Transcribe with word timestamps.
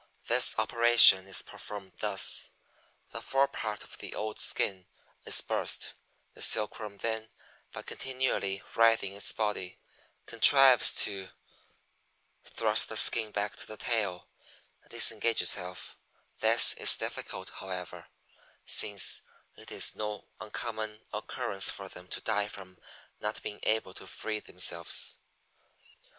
This 0.25 0.57
operation 0.57 1.27
is 1.27 1.43
performed 1.43 1.91
thus: 1.99 2.49
The 3.11 3.21
forepart 3.21 3.83
of 3.83 3.99
the 3.99 4.15
old 4.15 4.39
skin 4.39 4.87
is 5.25 5.41
burst; 5.41 5.93
the 6.33 6.41
Silkworm 6.41 6.97
then, 6.97 7.29
by 7.71 7.83
continually 7.83 8.63
writhing 8.73 9.13
its 9.13 9.31
body, 9.31 9.77
contrives 10.25 10.95
to 11.03 11.29
thrust 12.43 12.89
the 12.89 12.97
skin 12.97 13.29
back 13.29 13.55
to 13.57 13.67
the 13.67 13.77
tail 13.77 14.27
and 14.81 14.89
disengage 14.89 15.39
itself; 15.43 15.95
this 16.39 16.73
is 16.73 16.97
difficult, 16.97 17.51
however, 17.57 18.07
since 18.65 19.21
it 19.55 19.71
is 19.71 19.93
no 19.95 20.25
uncommon 20.39 21.03
occurrence 21.13 21.69
for 21.69 21.87
them 21.89 22.07
to 22.07 22.21
die 22.21 22.47
from 22.47 22.79
not 23.19 23.43
being 23.43 23.59
able 23.65 23.93
to 23.93 24.07
free 24.07 24.39
themselves. 24.39 25.19